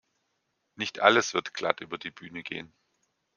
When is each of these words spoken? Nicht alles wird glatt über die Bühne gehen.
Nicht 0.73 0.99
alles 0.99 1.35
wird 1.35 1.53
glatt 1.53 1.79
über 1.79 1.99
die 1.99 2.09
Bühne 2.09 2.41
gehen. 2.41 2.73